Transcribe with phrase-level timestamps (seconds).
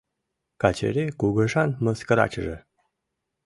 [0.61, 2.57] —Качыри кугыжан мыскарачыже...